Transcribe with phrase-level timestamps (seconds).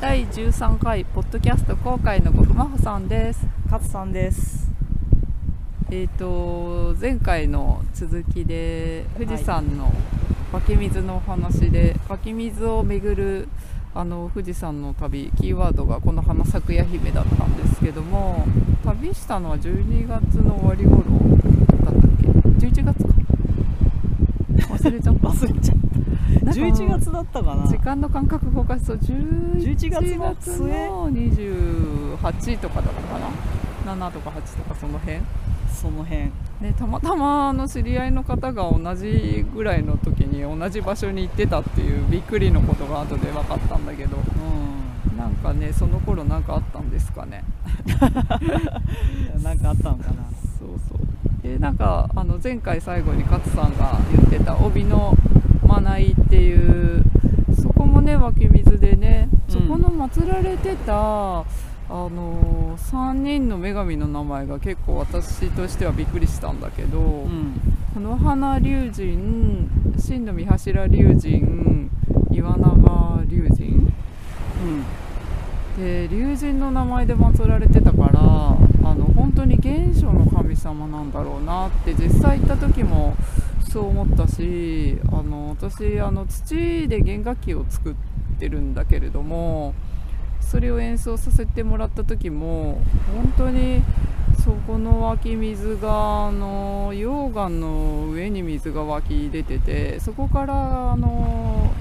[0.00, 3.46] 第13回ポッドキャスト公開のごふまほさんです。
[3.66, 4.66] 勝さんです。
[5.90, 9.92] えっ、と前回の続きで富士山の
[10.54, 13.48] 湧き水のお話で、湧き水を巡る
[13.94, 18.46] あの富士山の旅キーワードがこの花咲くや姫だったんですけども
[18.82, 21.02] 旅したのは12月の終わり頃
[21.84, 23.09] だったっけ？11月か
[24.80, 25.28] 忘れちゃった。
[25.28, 26.44] 忘れちゃった。
[26.44, 27.66] なんか11月だったかな。
[27.66, 33.18] 時間の感覚動かすと11 11月の月末の28とかだったか
[33.86, 34.08] な。
[34.08, 35.18] 7とか8とかその辺。
[35.72, 36.30] その辺。
[36.60, 44.16] ね、たまたまあの知り合いの方が同じぐらいの時に同じ場所に行ってたっていうびっくりのことが後で分かったんだけど。
[44.16, 44.20] う
[45.20, 47.44] なんかねその頃なんかあったんですかね。
[49.38, 50.30] ん なんかあったのかな。
[50.58, 50.89] そうそう
[51.50, 55.16] でなんかあの前回最後に勝さんが言ってた帯の
[55.66, 57.02] まないっていう
[57.60, 59.52] そこもね湧き水でねうん。
[59.52, 61.44] そこの祀られてた、あ
[61.88, 67.60] の3人の女神の名前が結構私としてはびっくりしたんだけど、うん。
[67.94, 71.90] この花龍神真の御柱龍神
[72.30, 73.68] 岩永龍神。
[73.68, 74.84] うん。
[75.82, 83.16] で龍神の名前で祀られてたからあの本当に原初の神様なんだろうなって実際行った時も
[83.70, 87.94] そう思ったしあの私あの土で弦楽器を作っ
[88.38, 89.74] てるんだけれども
[90.40, 92.80] それを演奏させてもらった時も
[93.14, 93.82] 本当に
[94.44, 101.72] そこの湧き水があの溶岩の上に水が湧き出ててそこからあの、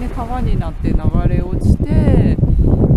[0.00, 0.96] ね、川になって流
[1.28, 2.36] れ落ちて、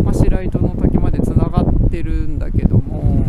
[0.04, 3.26] まあ、白糸の滝までつながってるんだけども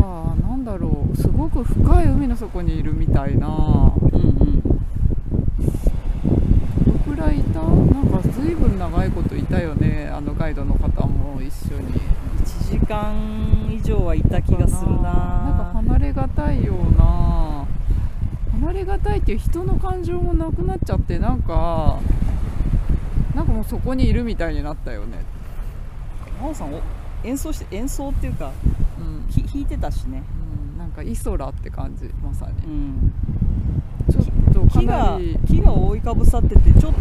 [0.00, 3.48] かなんだろうすごく深い海の底にいるみたいな。
[3.48, 4.62] うんうん
[6.84, 12.00] どのくらいいたなんか随分長いこといたよねあのガイドの方も一緒に。
[12.44, 13.14] 1時間
[13.70, 15.02] 以上はいた気がするな。
[15.02, 15.12] なん
[15.58, 17.66] か離れがたいような
[18.60, 21.98] 離れがたいっていう人の感情もなくなっちゃってなんか
[23.34, 25.18] なんかもうそこにいるみたいになったよね、
[26.40, 26.80] 真央さんお
[27.24, 28.89] 演奏して演奏っていうかうん
[29.30, 30.22] ひ弾いてたしね。
[30.74, 33.12] うん、なんかイソラって感じまさうにん。
[34.10, 37.00] ちょっとか木が木が覆いかぶさっててちょっと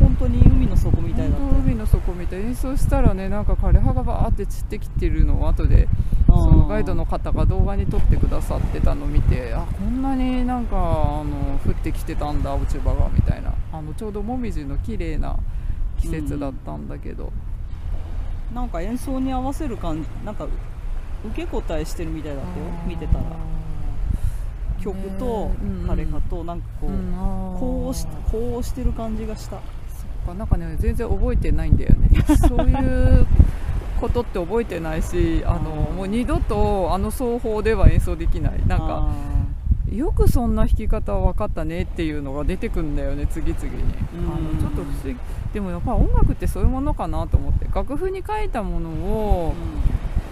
[0.00, 2.40] 本当に海の底みたいだっ本当海の底みたい。
[2.40, 5.88] 演奏したらねなんか枯葉がバーって散ってきてるのを後で
[6.26, 10.80] たそのガイドの方が動画に撮ってくださってたのを見てあこんなになんかあ
[11.24, 13.54] の降ってきてたんだ落ち葉がみたいな。
[13.72, 15.36] あのちょうどもみじの綺麗な
[16.00, 17.32] 季節だったんだけど、
[18.54, 20.46] なんか演奏に合わせる感じなんか
[21.26, 22.66] 受け答えしてるみたいだったよ。
[22.86, 23.24] 見てたら。
[24.80, 25.90] 曲とねうんうん。
[25.90, 26.90] 枯葉となんかこう、
[27.58, 29.56] こうしこうしてる感じがした。
[29.56, 29.60] そ
[30.24, 30.34] っか。
[30.34, 32.08] なんかね全然覚えてないんだよね。
[32.48, 33.26] そういう
[34.00, 38.52] ことって覚えてないしあのもう二度とあの奏法では演奏できない。
[38.66, 39.08] なんか
[39.90, 43.70] よくそんな弾き方分かったねっていうのが出てくんだよね次々に。
[43.70, 44.56] あうん。
[44.56, 45.16] のちょっと不思議。
[45.54, 47.66] でもやっぱ音楽ってそういうものかなと思って。
[47.72, 49.54] 楽譜に書いたものあーを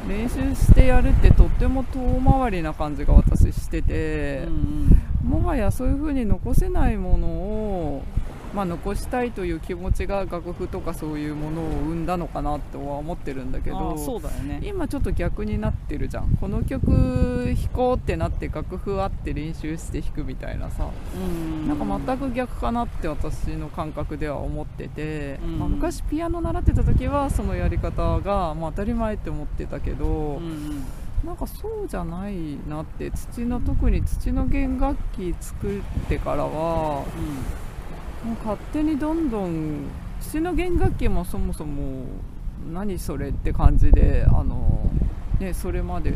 [0.08, 4.52] 練習してやるってとっても遠回りな感じが私しててうん
[5.22, 5.30] うん。
[5.40, 8.02] もはやそういう風に残せないものを
[8.54, 14.60] まあ、残したいという気持ちが楽譜とかそういうものを生んだのかなとは思ってるんだけあどーそうだよね。
[14.62, 16.36] 今ちょっと逆になってるじゃん。
[16.40, 20.86] この曲弾こうってなって楽譜あって練習して弾くみたいなさ。
[21.16, 21.68] うん。
[21.68, 25.58] なんか全く逆かなって私の感覚では思ってて、うん。
[25.58, 30.40] まあ昔ピアノ習ってた時はそのやり方がまあ当たり前って思ってたけど、
[31.24, 37.04] なんかそうじゃないなって土の特に土の弦楽器作ってからは
[38.24, 39.86] もう勝手にどんどん
[40.20, 42.04] 土の弦楽器もそもそも
[42.72, 44.90] 何それって感じであの
[45.40, 46.14] ねそれまで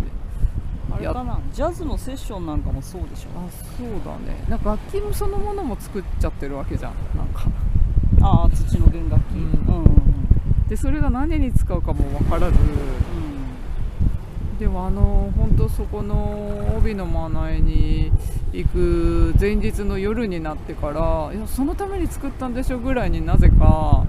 [0.93, 1.41] あれかな？
[1.53, 3.29] ジャズのセッションなんかもそうでしょ。
[3.37, 4.45] あそうだね。
[4.49, 6.95] なんか楽器そのものも作っちゃってるわけじゃん。
[7.17, 7.49] なんか。
[8.23, 9.35] ああ土の弦楽器。
[9.35, 10.69] ううんんうんうん。
[10.69, 12.59] でそれが何に使うかも分からず
[14.59, 18.11] でもあの本当そこの帯のまなえに
[18.53, 24.05] 行く前日の夜になってからいやそのために作ったんでしょぐらいになぜか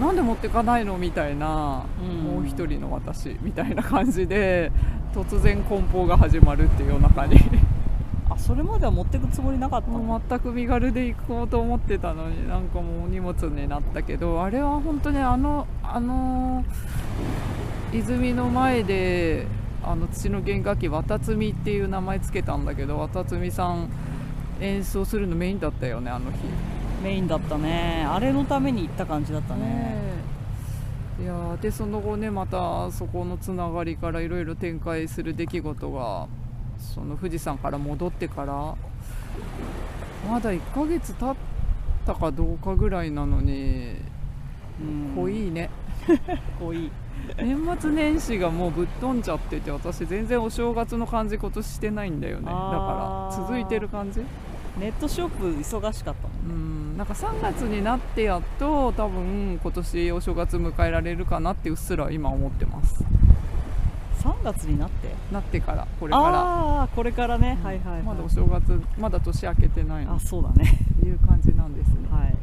[0.00, 2.24] なんで持ってかないのみたいな、うん。
[2.34, 4.70] もう一人の私みたいな感じで
[5.14, 7.38] 突然梱包が始まるっていう夜中に。
[8.28, 9.90] あそれまでは持ってくつもりなかった？
[9.90, 16.64] のもう全く身軽で行こうと思ってたのになんかもう荷物になったけどあれは本当にあのあの
[17.92, 19.46] 泉の前で
[19.82, 23.88] あの土の弦楽器綿積みっていう名前つけたんだけど綿積みさん
[24.60, 26.38] 演奏するのメインだったよねあの日。
[27.02, 28.04] メインだったね。
[28.08, 29.62] あれのために行った感じだったね。
[31.20, 31.22] え。
[31.22, 36.26] いやーでその後ねまたそこのつながりからいろいろ展開する出来事が
[36.78, 38.74] その富士山から戻ってから
[40.28, 41.36] まだ1ヶ月経っ
[42.04, 43.96] たかどうかぐらいなのに
[44.80, 45.12] うん。
[45.14, 45.70] 濃いね、
[46.58, 46.90] 濃い
[47.38, 52.44] 年末年始がもうぶっ飛んじゃってて私全然お正月の感じ今年してないんだよね。
[52.46, 54.20] だから続いてる感じ？
[54.78, 56.28] ネットショップ忙しかった。
[56.28, 56.58] もんう
[56.94, 56.96] ん。
[56.98, 63.02] なんか3月になってやっと多分今年お正月迎えられるかなってうっすら今思ってます。
[64.22, 65.08] 3月になって？
[65.32, 66.24] なってからこれから。
[66.24, 70.14] ああーこれからね、はいはい、はい、まだお正月まだ年明けてないの。
[70.14, 70.78] あそうだね。
[71.00, 71.94] という感じなんですね。
[72.10, 72.34] はい。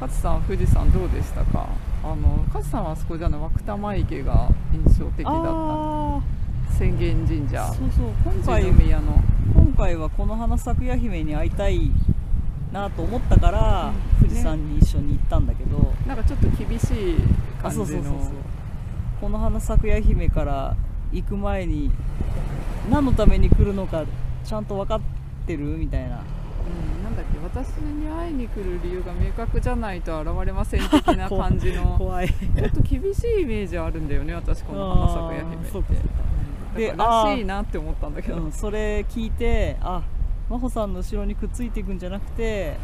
[0.00, 1.68] 勝さん富士山どうでしたか？
[2.02, 5.40] あの勝さんはあそこじゃない涌田前池が印象的だった。
[5.42, 6.20] あ
[6.70, 7.64] 浅間神社。
[7.64, 8.06] あそうそう。
[8.24, 9.22] 今回宮の
[9.54, 11.90] 今回はこの花咲夜姫に会いたい
[12.72, 14.28] なと思ったから、うん。
[14.28, 17.16] 富士山に一緒に行ったんだけど、なんかちょっと厳しい
[17.58, 17.86] あ感じの。
[17.86, 18.14] そうそうそう
[19.20, 20.76] この花咲夜姫から
[21.12, 21.90] 行く前に
[22.90, 24.04] 何のために来るのか
[24.44, 25.00] ちゃんと分かっ
[25.46, 26.16] てるみたいな。
[26.16, 26.99] うん、
[27.38, 31.96] 私に会いに来る理由が明確じゃないと現れません的な 感じの。
[31.98, 32.28] 怖い。
[32.28, 35.94] ちょっと厳しいイメージあるんだよね私この花咲夜姫って。
[36.76, 40.02] ででらしいなって思ったんだけど、うん、それ聞いてあ
[40.48, 42.76] 真帆さんの後ろにくっついていくんじゃなくて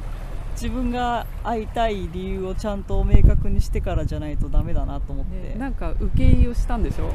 [0.53, 7.11] 自分が会いたい理由をちゃんと明確にしてからじゃないとダメだなと思って、ねなんか受け入れをしたんでしょ？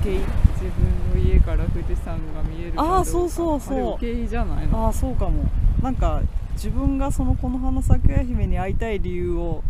[0.00, 0.64] 受け入自
[1.14, 3.76] 分の家から富士山が見えるあーそうそうそう。
[3.76, 4.84] あれ受け入れじゃないの？
[4.86, 5.44] ああそうかも。
[5.82, 6.20] なんか
[6.58, 9.62] 自分がそのこの花咲夜姫に会いたい理由を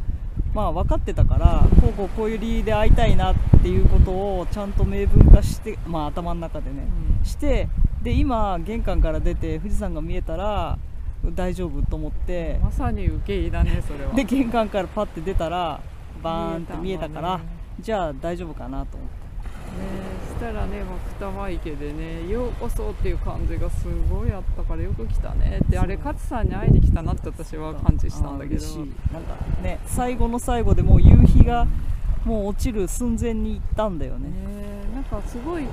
[0.54, 6.86] まあ分かってたからこうこうこういう理由で会いたいなっていうことをちゃんと明文化してまあ頭の中でね
[7.24, 7.68] して
[8.02, 10.78] で今玄関から出て富士山が見えたら
[11.34, 14.14] 大丈夫と思ってまさに受け入れだねそれは。
[14.14, 15.82] で玄関からパッて出たら
[16.22, 17.44] バーンって見えたからね。
[17.80, 20.84] じゃあ大丈夫かなと思ってしたらね涌
[21.18, 28.64] 田前池でねようこそっていう感じがすごいあったからよく来たねってあれ勝さんに会いに来たなって私は感知したんだけど。
[29.12, 31.66] なんかね最後の最後でもう夕日が
[32.24, 34.28] もう落ちる寸前に行ったんだよね。
[34.28, 34.34] ね
[34.94, 35.64] なんかすごい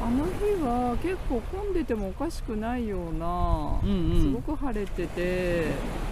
[0.00, 4.22] あの日は結構混んでてもおかしくないような、うんうん。
[4.22, 6.05] すごく晴れててそ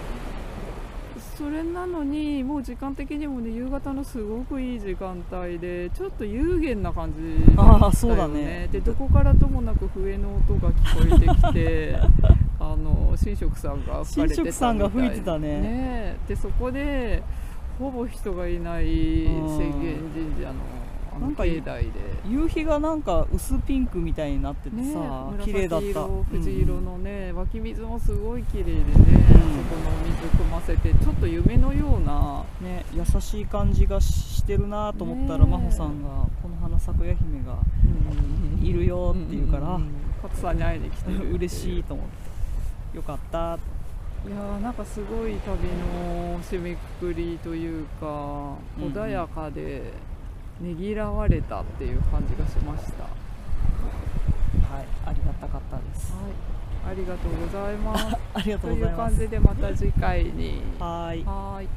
[1.54, 8.68] れなのにもう時間的にもね夕方のすごくいい時間帯でちょっと有限な感じだったよあーそうだね。
[8.70, 11.96] でどこからともなく笛の音が聞こえてきて
[12.60, 15.60] あの神職さんが吹かれてた職さんが吹いてたね。
[15.60, 17.22] ねでそこで
[17.78, 19.46] ほぼ人がいないうん。
[19.46, 20.54] 浅間神社の
[21.14, 21.90] あのなんか境内で。
[22.28, 24.98] 夕日がなんか薄ピンクみたいになっててねさ、
[25.30, 25.86] 紫綺麗だった。
[25.86, 28.84] 色藤色のね、湧き水もすごい綺麗でね、ん。
[28.84, 36.08] そこの水汲ませてちょっと夢のようなうんね、優しい感じがしてるなと思ったら、ね真帆さんが
[36.42, 37.58] この花咲くや姫が
[38.62, 39.78] いるよって言うから、
[40.22, 40.56] 勝さん。
[40.56, 42.96] に会いに来てる嬉しいと思って。
[42.96, 43.58] よかった。
[44.26, 48.06] いやーなんかすごい旅の締めくくりというか、
[48.78, 48.92] うんうん。
[48.92, 49.92] 穏やかで
[50.60, 53.04] ねぎらわれたっていう感じがしました。
[53.04, 53.08] は
[54.76, 56.12] はいありがたかったです。
[56.12, 56.14] い。
[56.88, 58.16] ありがとうございます。
[58.34, 59.16] ありがとといううございます。
[59.16, 60.62] 感じでまた次回に。
[60.78, 61.24] はーい。
[61.24, 61.68] はーい